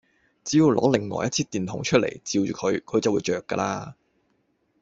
[0.43, 3.93] 只要攞另外一支電筒出嚟，照住佢，佢就會著架喇